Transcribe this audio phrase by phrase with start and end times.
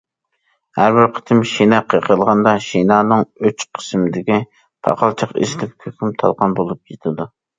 [0.77, 4.39] ھەر بىر قېتىم شىنا قېقىلغاندا، شىنانىڭ ئۇچ قىسمىدىكى
[4.87, 7.31] پاقالچاق ئېزىلىپ كۇكۇم- تالقان بولۇپ كېتىدۇ.